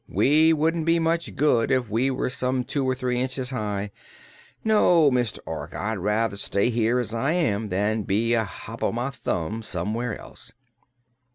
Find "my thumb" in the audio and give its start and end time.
8.91-9.61